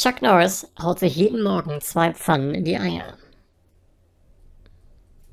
[0.00, 3.18] Chuck Norris haut sich jeden Morgen zwei Pfannen in die Eier.